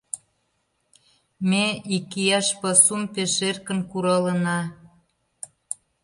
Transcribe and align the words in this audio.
Ме 1.49 1.65
икияш 1.95 2.47
пасум 2.61 3.01
пеш 3.13 3.33
эркын 3.49 3.79
куралына. 3.91 4.59